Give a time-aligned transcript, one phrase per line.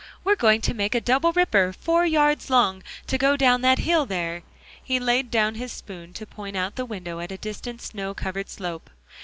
[0.23, 4.07] We're going to make a double ripper, four yards long, to go down that hill
[4.07, 4.41] there."
[4.83, 8.49] He laid down his spoon to point out the window at a distant snow covered
[8.49, 8.89] slope.